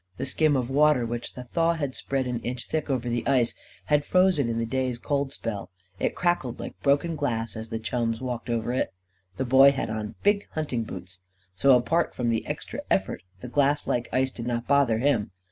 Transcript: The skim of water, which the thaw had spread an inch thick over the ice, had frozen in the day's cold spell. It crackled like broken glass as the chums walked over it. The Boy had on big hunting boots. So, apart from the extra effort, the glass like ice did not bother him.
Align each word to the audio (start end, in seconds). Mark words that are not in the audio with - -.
The 0.17 0.25
skim 0.25 0.55
of 0.55 0.71
water, 0.71 1.05
which 1.05 1.35
the 1.35 1.43
thaw 1.43 1.73
had 1.73 1.93
spread 1.95 2.25
an 2.25 2.39
inch 2.39 2.67
thick 2.67 2.89
over 2.89 3.07
the 3.07 3.21
ice, 3.27 3.53
had 3.85 4.03
frozen 4.03 4.49
in 4.49 4.57
the 4.57 4.65
day's 4.65 4.97
cold 4.97 5.31
spell. 5.31 5.69
It 5.99 6.15
crackled 6.15 6.59
like 6.59 6.81
broken 6.81 7.15
glass 7.15 7.55
as 7.55 7.69
the 7.69 7.77
chums 7.77 8.19
walked 8.19 8.49
over 8.49 8.73
it. 8.73 8.95
The 9.37 9.45
Boy 9.45 9.71
had 9.71 9.91
on 9.91 10.15
big 10.23 10.47
hunting 10.53 10.85
boots. 10.85 11.19
So, 11.53 11.77
apart 11.77 12.15
from 12.15 12.29
the 12.29 12.43
extra 12.47 12.81
effort, 12.89 13.21
the 13.41 13.47
glass 13.47 13.85
like 13.85 14.09
ice 14.11 14.31
did 14.31 14.47
not 14.47 14.67
bother 14.67 14.97
him. 14.97 15.29